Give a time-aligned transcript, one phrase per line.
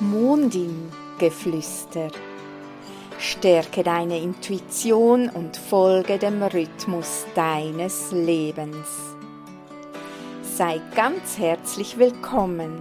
[0.00, 2.08] Mondin-Geflüster.
[3.18, 8.88] Stärke deine Intuition und folge dem Rhythmus deines Lebens.
[10.42, 12.80] Sei ganz herzlich willkommen.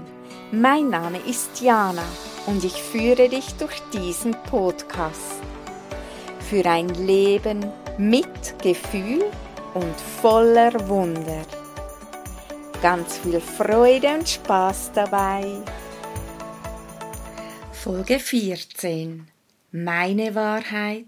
[0.54, 2.06] Mein Name ist Jana
[2.48, 5.42] und ich führe dich durch diesen Podcast.
[6.50, 7.66] Für ein Leben
[7.98, 9.26] mit Gefühl
[9.74, 11.42] und voller Wunder.
[12.82, 15.62] Ganz viel Freude und Spaß dabei.
[17.82, 19.26] Folge 14.
[19.72, 21.06] Meine Wahrheit,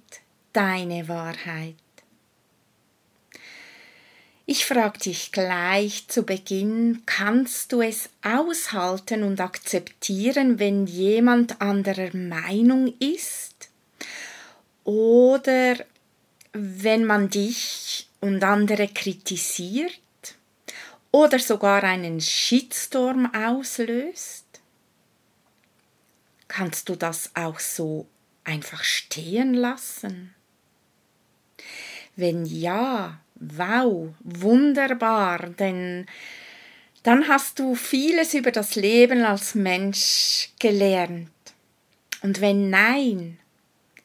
[0.54, 1.76] deine Wahrheit.
[4.46, 12.16] Ich frage dich gleich zu Beginn, kannst du es aushalten und akzeptieren, wenn jemand anderer
[12.16, 13.70] Meinung ist?
[14.86, 15.76] Oder
[16.54, 19.92] wenn man dich und andere kritisiert?
[21.12, 24.41] Oder sogar einen Shitstorm auslöst?
[26.52, 28.08] Kannst du das auch so
[28.44, 30.36] einfach stehen lassen?
[32.18, 36.08] Wenn ja, wow, wunderbar, denn
[37.04, 41.32] dann hast du vieles über das Leben als Mensch gelernt.
[42.22, 43.40] Und wenn nein,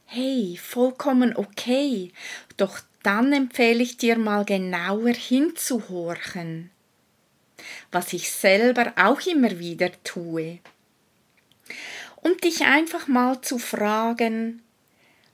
[0.04, 2.12] hey, vollkommen okay,
[2.56, 6.70] doch dann empfehle ich dir mal genauer hinzuhorchen,
[7.90, 10.60] was ich selber auch immer wieder tue
[12.26, 14.60] und dich einfach mal zu fragen,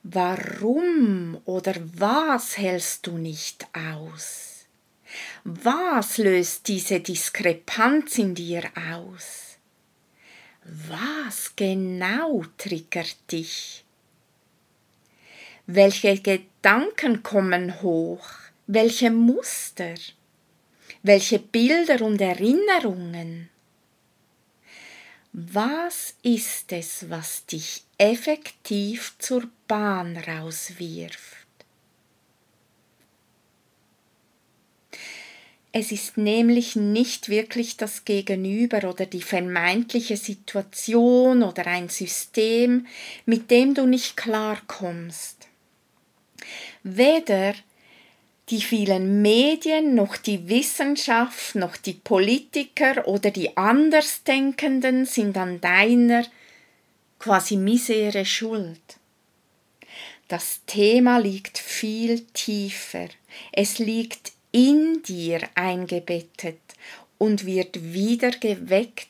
[0.02, 4.66] warum oder was hältst du nicht aus?
[5.44, 9.56] Was löst diese Diskrepanz in dir aus?
[10.64, 13.84] Was genau triggert dich?
[15.66, 18.28] Welche Gedanken kommen hoch?
[18.66, 19.94] Welche Muster?
[21.02, 23.48] Welche Bilder und Erinnerungen?
[25.34, 31.46] Was ist es, was dich effektiv zur Bahn rauswirft?
[35.74, 42.86] Es ist nämlich nicht wirklich das Gegenüber oder die vermeintliche Situation oder ein System,
[43.24, 45.48] mit dem du nicht klarkommst.
[46.82, 47.54] Weder
[48.52, 56.26] die vielen Medien, noch die Wissenschaft, noch die Politiker oder die Andersdenkenden sind an deiner
[57.18, 58.98] quasi Misere schuld.
[60.28, 63.08] Das Thema liegt viel tiefer.
[63.52, 66.60] Es liegt in dir eingebettet
[67.16, 69.08] und wird wieder geweckt.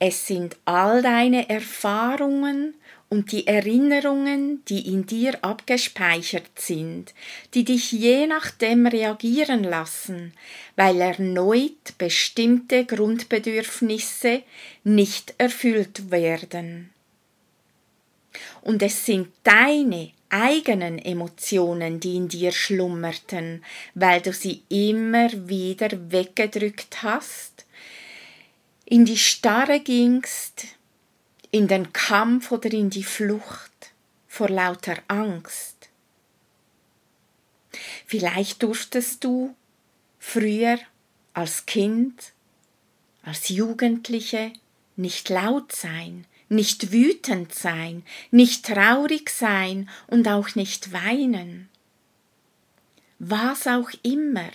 [0.00, 2.74] Es sind all deine Erfahrungen
[3.12, 7.12] und die Erinnerungen, die in dir abgespeichert sind,
[7.52, 10.32] die dich je nachdem reagieren lassen,
[10.76, 14.44] weil erneut bestimmte Grundbedürfnisse
[14.84, 16.88] nicht erfüllt werden.
[18.62, 23.62] Und es sind deine eigenen Emotionen, die in dir schlummerten,
[23.94, 27.66] weil du sie immer wieder weggedrückt hast,
[28.86, 30.64] in die Starre gingst,
[31.52, 33.92] in den Kampf oder in die Flucht
[34.26, 35.90] vor lauter Angst.
[38.06, 39.54] Vielleicht durftest du
[40.18, 40.78] früher
[41.34, 42.32] als Kind,
[43.22, 44.52] als Jugendliche
[44.96, 51.68] nicht laut sein, nicht wütend sein, nicht traurig sein und auch nicht weinen.
[53.18, 54.50] Was auch immer,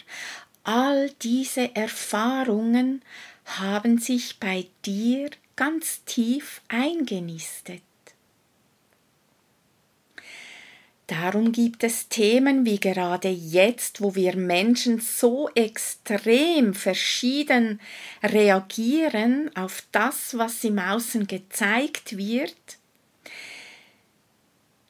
[0.63, 3.03] all diese Erfahrungen
[3.45, 7.81] haben sich bei dir ganz tief eingenistet.
[11.07, 17.79] Darum gibt es Themen wie gerade jetzt, wo wir Menschen so extrem verschieden
[18.21, 22.77] reagieren auf das, was im Außen gezeigt wird,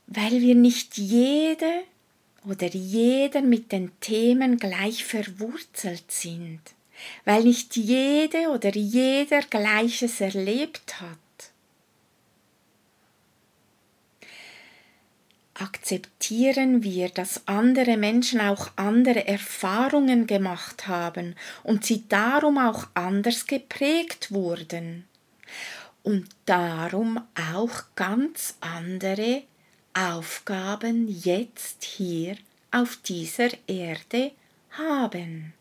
[0.07, 1.83] weil wir nicht jede
[2.45, 6.76] oder jeder mit den Themen gleich verwurzelt sind
[7.25, 11.17] weil nicht jede oder jeder Gleiches erlebt hat.
[15.59, 23.47] Akzeptieren wir, dass andere Menschen auch andere Erfahrungen gemacht haben und sie darum auch anders
[23.47, 25.07] geprägt wurden
[26.03, 27.19] und darum
[27.53, 29.43] auch ganz andere
[29.95, 32.37] Aufgaben jetzt hier
[32.69, 34.31] auf dieser Erde
[34.69, 35.53] haben.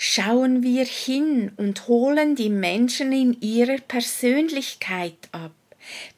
[0.00, 5.50] Schauen wir hin und holen die Menschen in ihrer Persönlichkeit ab,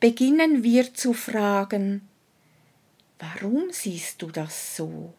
[0.00, 2.06] beginnen wir zu fragen,
[3.18, 5.14] warum siehst du das so?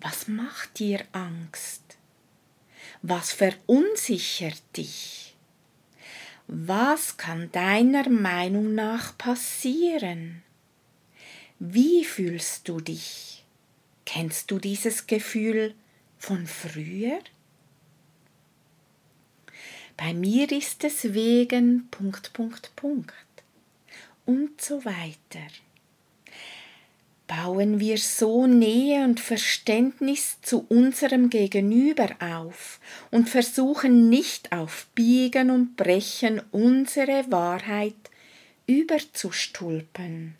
[0.00, 1.82] Was macht dir Angst?
[3.02, 5.34] Was verunsichert dich?
[6.46, 10.44] Was kann deiner Meinung nach passieren?
[11.58, 13.44] Wie fühlst du dich?
[14.04, 15.74] Kennst du dieses Gefühl
[16.18, 17.18] von früher?
[19.96, 23.14] Bei mir ist es wegen Punkt, Punkt, Punkt
[24.24, 25.46] und so weiter.
[27.26, 32.78] Bauen wir so Nähe und Verständnis zu unserem Gegenüber auf
[33.10, 37.94] und versuchen nicht auf Biegen und Brechen unsere Wahrheit
[38.66, 40.34] überzustulpen.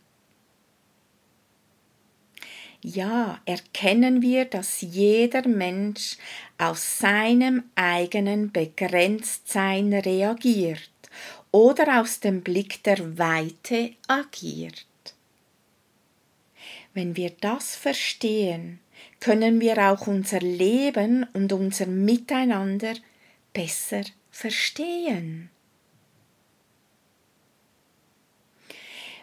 [2.84, 6.16] Ja, erkennen wir, dass jeder Mensch
[6.58, 10.90] aus seinem eigenen Begrenztsein reagiert
[11.52, 14.84] oder aus dem Blick der Weite agiert.
[16.92, 18.80] Wenn wir das verstehen,
[19.20, 22.94] können wir auch unser Leben und unser Miteinander
[23.52, 24.02] besser
[24.32, 25.50] verstehen.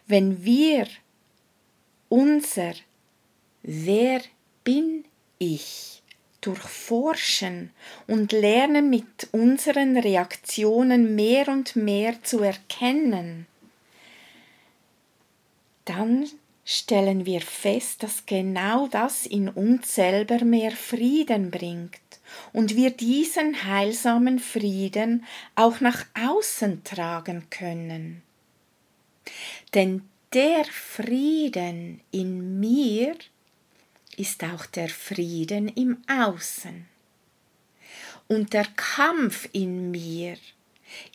[0.08, 0.88] Wenn wir
[2.08, 2.74] unser
[3.72, 4.24] Wer
[4.64, 5.06] bin
[5.38, 6.02] ich
[6.42, 7.70] durchforschen
[8.08, 13.46] und lernen mit unseren Reaktionen mehr und mehr zu erkennen,
[15.86, 16.28] dann
[16.66, 22.02] stellen wir fest, dass genau das in uns selber mehr Frieden bringt
[22.52, 28.24] und wir diesen heilsamen Frieden auch nach außen tragen können.
[29.76, 33.14] Denn der Frieden in mir
[34.20, 36.86] ist auch der Frieden im Außen.
[38.28, 40.38] Und der Kampf in mir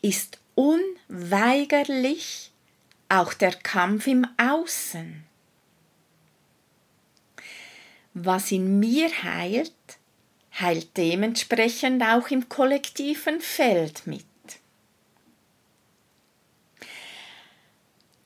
[0.00, 2.50] ist unweigerlich
[3.08, 5.24] auch der Kampf im Außen.
[8.14, 9.72] Was in mir heilt,
[10.58, 14.24] heilt dementsprechend auch im kollektiven Feld mit.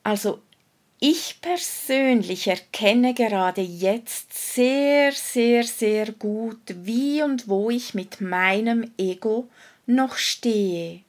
[0.03, 0.41] Also
[1.01, 8.91] ich persönlich erkenne gerade jetzt sehr, sehr, sehr gut, wie und wo ich mit meinem
[8.97, 9.49] Ego
[9.85, 11.01] noch stehe.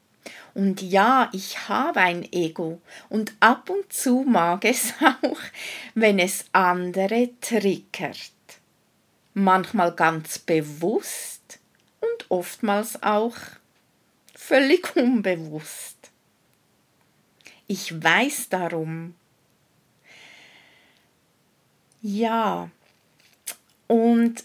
[0.55, 5.41] Und ja, ich habe ein Ego und ab und zu mag es auch,
[5.95, 8.33] wenn es andere triggert.
[9.35, 11.59] Manchmal ganz bewusst
[12.01, 13.37] und oftmals auch
[14.35, 15.97] völlig unbewusst.
[17.67, 19.15] Ich weiß darum,
[22.03, 22.71] ja,
[23.87, 24.45] und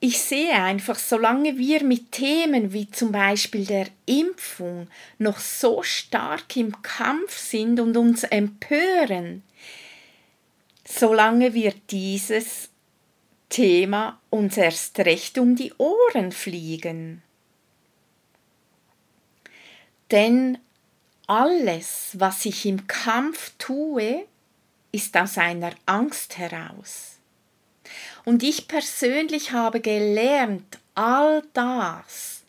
[0.00, 4.88] ich sehe einfach, solange wir mit Themen wie zum Beispiel der Impfung
[5.18, 9.42] noch so stark im Kampf sind und uns empören,
[10.84, 12.68] solange wird dieses
[13.48, 17.22] Thema uns erst recht um die Ohren fliegen.
[20.10, 20.58] Denn
[21.26, 24.26] alles, was ich im Kampf tue,
[24.92, 27.18] ist aus einer Angst heraus.
[28.24, 32.42] Und ich persönlich habe gelernt, all das,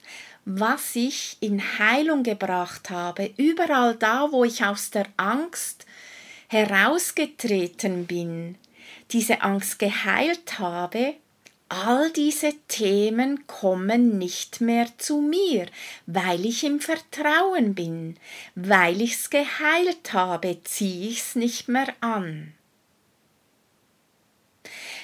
[0.45, 5.85] was ich in Heilung gebracht habe, überall da, wo ich aus der Angst
[6.47, 8.57] herausgetreten bin,
[9.11, 11.15] diese Angst geheilt habe,
[11.69, 15.67] all diese Themen kommen nicht mehr zu mir,
[16.07, 18.17] weil ich im Vertrauen bin,
[18.55, 22.53] weil ich's geheilt habe, zieh ich's nicht mehr an.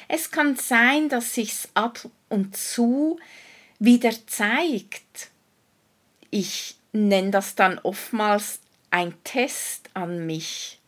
[0.08, 3.20] Es kann sein, dass sich's ab und zu
[3.80, 5.30] wieder zeigt.
[6.32, 8.60] Ich nenne das dann oftmals
[8.92, 10.80] ein Test an mich.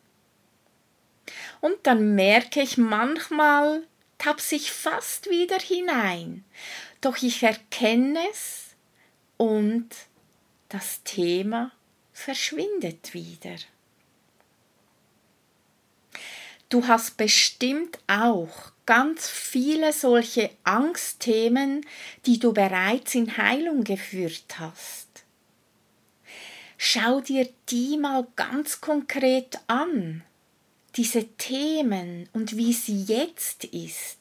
[1.61, 3.83] Und dann merke ich manchmal,
[4.17, 6.43] tapse ich fast wieder hinein.
[7.01, 8.75] Doch ich erkenne es
[9.37, 9.89] und
[10.69, 11.71] das Thema
[12.11, 13.55] verschwindet wieder.
[16.69, 21.85] Du hast bestimmt auch ganz viele solche Angstthemen,
[22.25, 25.07] die du bereits in Heilung geführt hast.
[26.77, 30.23] Schau dir die mal ganz konkret an
[30.97, 34.17] diese Themen und wie sie jetzt ist,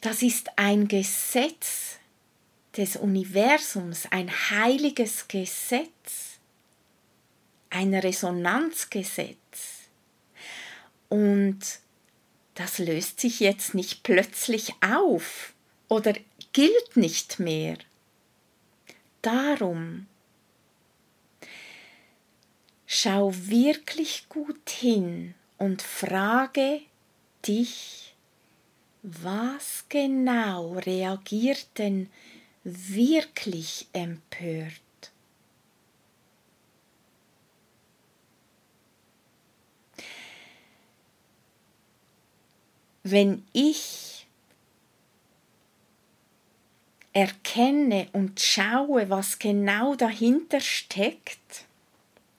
[0.00, 1.98] das ist ein Gesetz
[2.76, 6.38] des Universums, ein heiliges Gesetz,
[7.70, 9.36] ein Resonanzgesetz.
[11.08, 11.60] Und
[12.54, 15.54] das löst sich jetzt nicht plötzlich auf
[15.88, 16.14] oder
[16.52, 17.76] gilt nicht mehr.
[19.22, 20.06] Darum
[22.86, 26.80] Schau wirklich gut hin und frage
[27.46, 28.14] dich,
[29.02, 32.08] was genau reagiert denn
[32.62, 34.72] wirklich empört.
[43.02, 44.26] Wenn ich
[47.12, 51.65] erkenne und schaue, was genau dahinter steckt,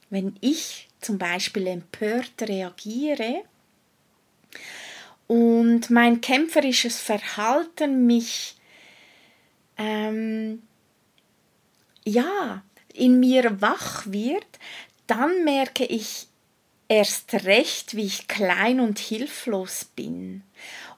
[0.09, 3.43] wenn ich zum Beispiel empört reagiere
[5.27, 8.55] und mein kämpferisches Verhalten mich
[9.77, 10.63] ähm,
[12.05, 14.47] ja in mir wach wird,
[15.05, 16.27] dann merke ich
[16.87, 20.43] erst recht, wie ich klein und hilflos bin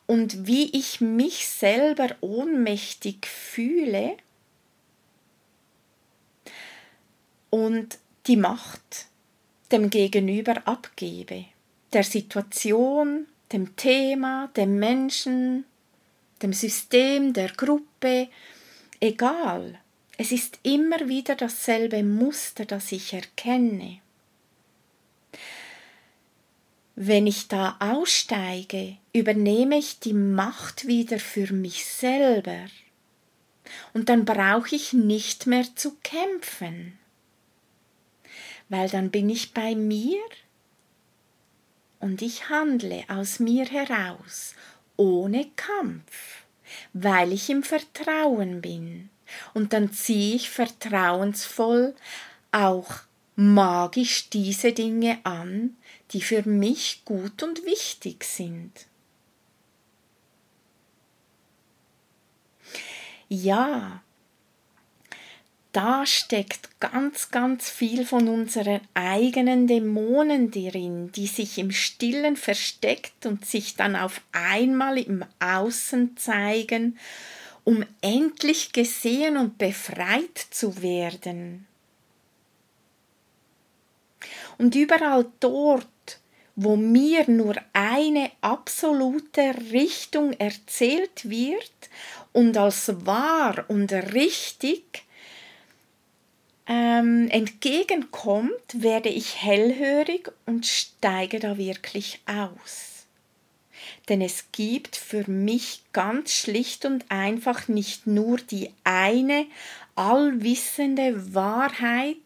[0.07, 4.17] und wie ich mich selber ohnmächtig fühle.
[7.49, 7.97] Und
[8.29, 9.07] die Macht
[9.71, 11.45] dem Gegenüber abgebe,
[11.93, 15.65] der Situation, dem Thema, dem Menschen,
[16.43, 18.29] dem System, der Gruppe,
[18.99, 19.79] egal.
[20.19, 23.99] Es ist immer wieder dasselbe Muster, das ich erkenne.
[26.95, 32.67] Wenn ich da aussteige, übernehme ich die Macht wieder für mich selber.
[33.95, 36.99] Und dann brauche ich nicht mehr zu kämpfen
[38.69, 40.21] weil dann bin ich bei mir
[41.99, 44.55] und ich handle aus mir heraus,
[44.95, 46.43] ohne Kampf,
[46.93, 49.09] weil ich im Vertrauen bin.
[49.53, 51.95] Und dann ziehe ich vertrauensvoll
[52.51, 53.01] auch
[53.35, 55.77] magisch diese Dinge an,
[56.11, 58.87] die für mich gut und wichtig sind.
[63.27, 64.01] Ja,
[65.71, 73.25] da steckt ganz, ganz viel von unseren eigenen Dämonen drin, die sich im Stillen versteckt
[73.25, 76.97] und sich dann auf einmal im Außen zeigen,
[77.63, 81.67] um endlich gesehen und befreit zu werden.
[84.57, 85.87] Und überall dort,
[86.55, 91.89] wo mir nur eine absolute Richtung erzählt wird
[92.33, 95.03] und als wahr und richtig,
[96.69, 103.07] ähm, entgegenkommt, werde ich hellhörig und steige da wirklich aus.
[104.07, 109.47] Denn es gibt für mich ganz schlicht und einfach nicht nur die eine
[109.95, 112.17] allwissende Wahrheit,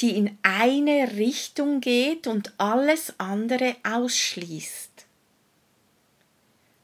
[0.00, 4.90] die in eine Richtung geht und alles andere ausschließt.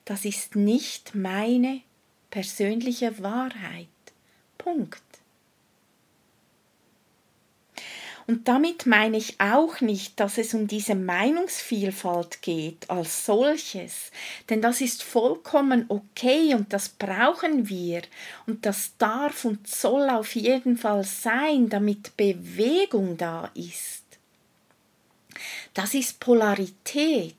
[0.06, 1.82] Das ist nicht meine
[2.30, 3.88] persönliche Wahrheit.
[4.58, 5.03] Punkt.
[8.26, 14.10] Und damit meine ich auch nicht, dass es um diese Meinungsvielfalt geht als solches,
[14.48, 18.02] denn das ist vollkommen okay und das brauchen wir
[18.46, 24.04] und das darf und soll auf jeden Fall sein, damit Bewegung da ist.
[25.74, 27.34] Das ist Polarität.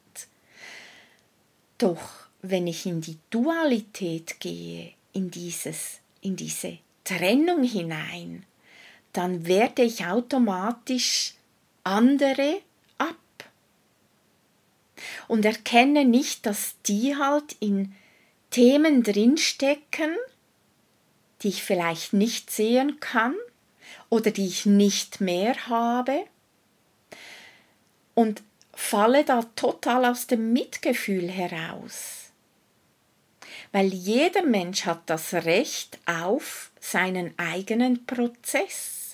[1.78, 8.46] Doch wenn ich in die Dualität gehe, in dieses, in diese Trennung hinein,
[9.18, 11.34] dann werte ich automatisch
[11.84, 12.62] andere
[12.98, 13.16] ab
[15.28, 17.94] und erkenne nicht, dass die halt in
[18.50, 20.16] Themen drinstecken,
[21.42, 23.36] die ich vielleicht nicht sehen kann
[24.10, 26.26] oder die ich nicht mehr habe
[28.14, 28.44] und
[28.74, 32.32] falle da total aus dem Mitgefühl heraus.
[33.72, 39.05] Weil jeder Mensch hat das Recht auf seinen eigenen Prozess.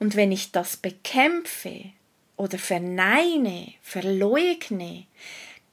[0.00, 1.92] Und wenn ich das bekämpfe
[2.36, 5.06] oder verneine, verleugne,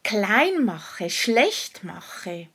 [0.03, 2.47] klein mache, schlecht mache,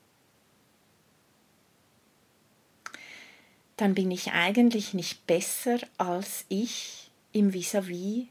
[3.79, 8.29] dann bin ich eigentlich nicht besser, als ich im vis-à-vis -vis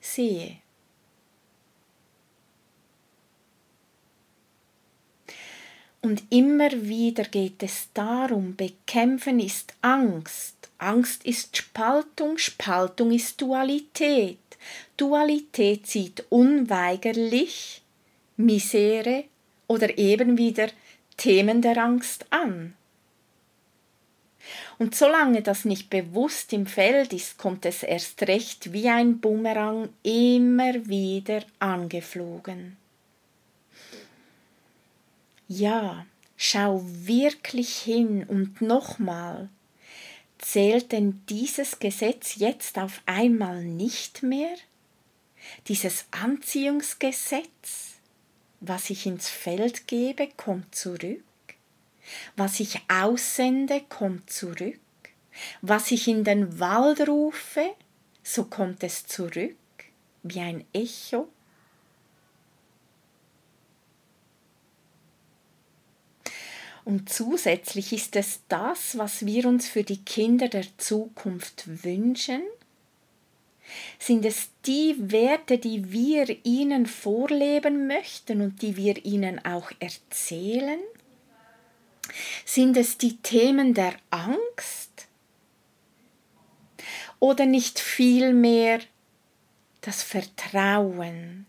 [0.00, 0.58] sehe.
[6.00, 14.38] Und immer wieder geht es darum, bekämpfen ist Angst, Angst ist Spaltung, Spaltung ist Dualität.
[14.96, 17.82] Dualität zieht unweigerlich
[18.36, 19.24] Misere
[19.66, 20.68] oder eben wieder
[21.16, 22.74] Themen der Angst an.
[24.78, 29.88] Und solange das nicht bewusst im Feld ist, kommt es erst recht wie ein Bumerang
[30.04, 32.76] immer wieder angeflogen.
[35.48, 36.06] Ja,
[36.36, 39.48] schau wirklich hin und nochmal,
[40.38, 44.54] Zählt denn dieses Gesetz jetzt auf einmal nicht mehr?
[45.66, 47.96] Dieses Anziehungsgesetz,
[48.60, 51.22] was ich ins Feld gebe, kommt zurück?
[52.36, 54.78] Was ich aussende, kommt zurück.
[55.60, 57.74] Was ich in den Wald rufe,
[58.22, 59.56] so kommt es zurück
[60.22, 61.28] wie ein Echo.
[66.88, 72.40] Und zusätzlich ist es das, was wir uns für die Kinder der Zukunft wünschen.
[73.98, 80.80] Sind es die Werte, die wir ihnen vorleben möchten und die wir ihnen auch erzählen?
[82.46, 85.08] Sind es die Themen der Angst?
[87.20, 88.80] Oder nicht vielmehr
[89.82, 91.44] das Vertrauen,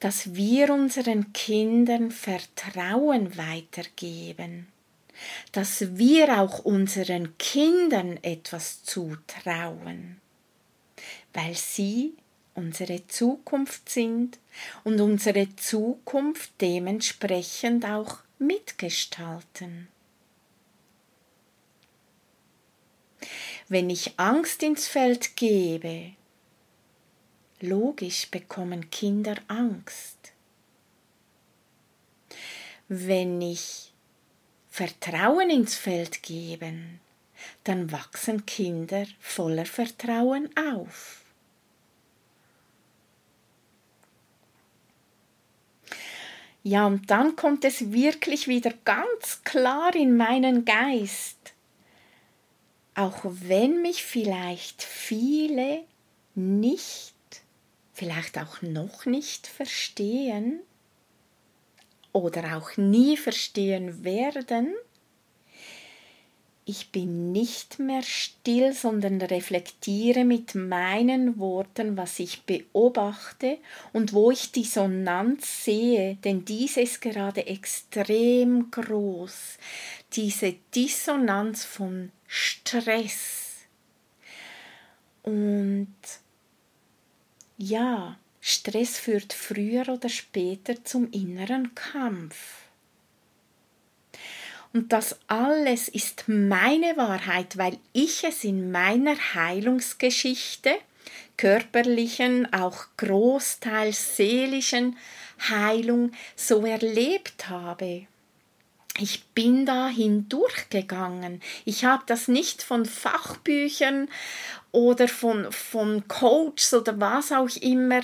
[0.00, 4.66] dass wir unseren Kindern Vertrauen weitergeben,
[5.52, 10.20] dass wir auch unseren Kindern etwas zutrauen,
[11.34, 12.14] weil sie
[12.54, 14.38] unsere Zukunft sind
[14.84, 19.88] und unsere Zukunft dementsprechend auch mitgestalten.
[23.68, 26.12] Wenn ich Angst ins Feld gebe,
[27.62, 30.32] logisch bekommen Kinder Angst.
[32.88, 33.92] Wenn ich
[34.68, 36.72] Vertrauen ins Feld gebe,
[37.64, 41.24] dann wachsen Kinder voller Vertrauen auf.
[46.62, 51.38] Ja, und dann kommt es wirklich wieder ganz klar in meinen Geist.
[52.94, 55.84] Auch wenn mich vielleicht viele
[56.34, 57.14] nicht,
[58.00, 60.60] vielleicht auch noch nicht verstehen
[62.12, 64.74] oder auch nie verstehen werden,
[66.64, 73.58] ich bin nicht mehr still, sondern reflektiere mit meinen Worten, was ich beobachte
[73.92, 79.58] und wo ich Dissonanz sehe, denn diese ist gerade extrem groß.
[80.12, 83.66] Diese Dissonanz von Stress.
[85.22, 85.88] Und
[87.60, 92.36] ja, Stress führt früher oder später zum inneren Kampf.
[94.72, 100.74] Und das alles ist meine Wahrheit, weil ich es in meiner Heilungsgeschichte,
[101.36, 104.96] körperlichen, auch großteils seelischen
[105.48, 108.06] Heilung so erlebt habe.
[108.98, 111.40] Ich bin da hindurchgegangen.
[111.64, 114.08] Ich habe das nicht von Fachbüchern
[114.72, 118.02] oder von, von Coaches oder was auch immer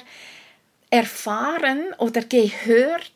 [0.90, 3.12] erfahren oder gehört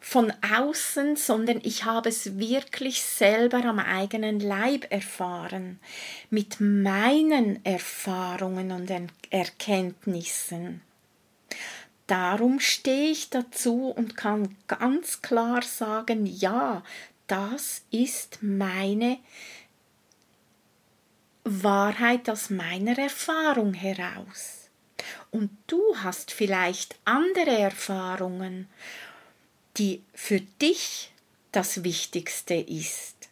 [0.00, 5.80] von außen, sondern ich habe es wirklich selber am eigenen Leib erfahren,
[6.28, 8.92] mit meinen Erfahrungen und
[9.30, 10.82] Erkenntnissen.
[12.06, 16.82] Darum stehe ich dazu und kann ganz klar sagen, ja,
[17.26, 19.18] das ist meine
[21.44, 24.70] Wahrheit aus meiner Erfahrung heraus.
[25.30, 28.68] Und du hast vielleicht andere Erfahrungen
[29.76, 31.12] die für dich
[31.52, 33.28] das Wichtigste ist.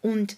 [0.00, 0.36] Und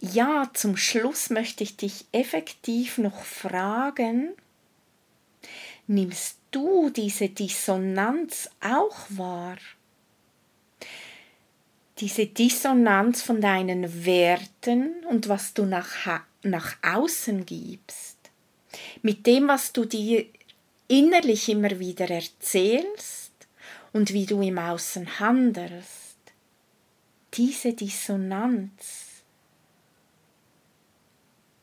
[0.00, 4.32] ja, zum Schluss möchte ich dich effektiv noch fragen,
[5.88, 9.56] nimmst du diese Dissonanz auch wahr?
[11.98, 18.18] Diese Dissonanz von deinen Werten und was du nach, nach außen gibst
[19.02, 20.26] mit dem, was du dir
[20.86, 23.32] innerlich immer wieder erzählst
[23.92, 26.16] und wie du im Außen handelst,
[27.34, 29.22] diese Dissonanz,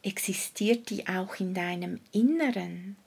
[0.04, 2.98] existiert die auch in deinem Inneren?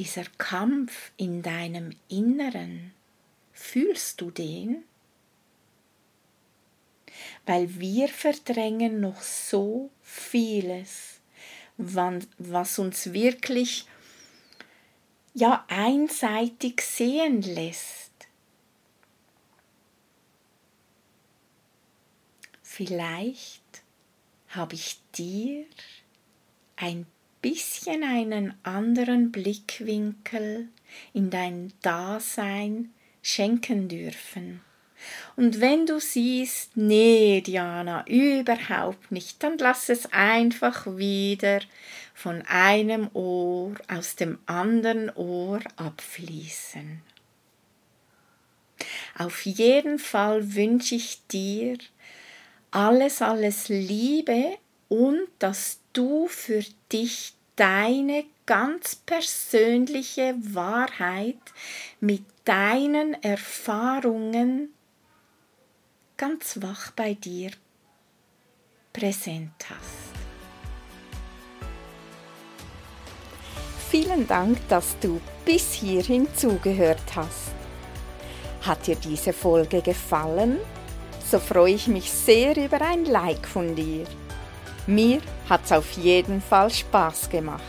[0.00, 2.94] Dieser Kampf in deinem Inneren,
[3.52, 4.82] fühlst du den?
[7.44, 11.20] Weil wir verdrängen noch so vieles
[11.76, 13.84] was uns wirklich
[15.34, 18.10] ja einseitig sehen lässt.
[22.62, 23.82] Vielleicht
[24.48, 25.66] habe ich dir
[26.76, 27.06] ein
[27.40, 30.68] bisschen einen anderen Blickwinkel
[31.12, 34.60] in dein Dasein schenken dürfen.
[35.36, 41.60] Und wenn du siehst, nee, Diana, überhaupt nicht, dann lass es einfach wieder
[42.14, 47.00] von einem Ohr aus dem anderen Ohr abfließen.
[49.16, 51.78] Auf jeden Fall wünsche ich dir
[52.70, 54.58] alles, alles Liebe
[54.90, 61.38] und dass du für dich deine ganz persönliche Wahrheit
[62.00, 64.74] mit deinen Erfahrungen
[66.16, 67.52] ganz wach bei dir
[68.92, 70.10] präsent hast.
[73.90, 77.52] Vielen Dank, dass du bis hierhin zugehört hast.
[78.62, 80.58] Hat dir diese Folge gefallen?
[81.30, 84.06] So freue ich mich sehr über ein Like von dir.
[84.86, 87.62] Mir hat es auf jeden Fall Spaß gemacht.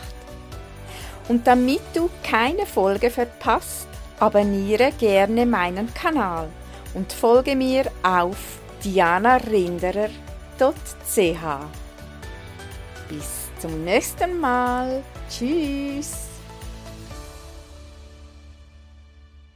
[1.28, 6.48] Und damit du keine Folge verpasst, abonniere gerne meinen Kanal
[6.94, 8.36] und folge mir auf
[8.84, 10.10] dianarinderer.ch.
[13.08, 15.02] Bis zum nächsten Mal.
[15.28, 16.31] Tschüss.